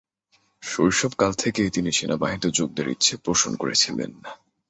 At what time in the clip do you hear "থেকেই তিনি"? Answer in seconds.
1.33-1.89